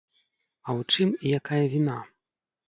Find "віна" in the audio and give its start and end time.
1.75-1.99